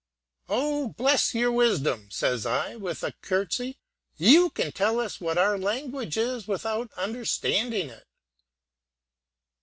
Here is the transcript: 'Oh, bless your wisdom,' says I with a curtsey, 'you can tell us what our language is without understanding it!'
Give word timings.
'Oh, 0.49 0.87
bless 0.97 1.35
your 1.35 1.51
wisdom,' 1.51 2.09
says 2.09 2.43
I 2.47 2.75
with 2.75 3.03
a 3.03 3.11
curtsey, 3.21 3.77
'you 4.17 4.49
can 4.49 4.71
tell 4.71 4.99
us 4.99 5.21
what 5.21 5.37
our 5.37 5.59
language 5.59 6.17
is 6.17 6.47
without 6.47 6.91
understanding 6.93 7.91
it!' 7.91 8.07